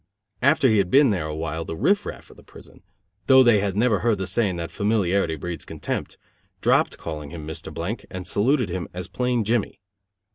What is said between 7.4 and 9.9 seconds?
Mr. McBlank, and saluted him as plain Jimmy.